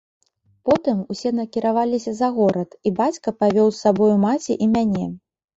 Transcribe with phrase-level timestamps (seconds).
[0.67, 5.05] Потым усе накіраваліся за горад, і бацька павёў з сабою маці і мяне.